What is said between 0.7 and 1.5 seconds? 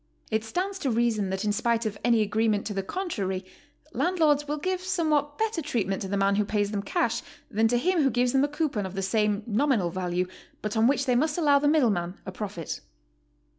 to reason that